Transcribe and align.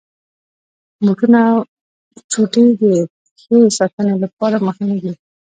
بوټونه 1.03 1.39
او 1.49 1.57
چوټي 2.31 2.65
د 2.81 2.83
پښې 3.35 3.59
ساتني 3.77 4.13
لپاره 4.23 4.57
مهمي 4.67 4.97
دي. 5.03 5.13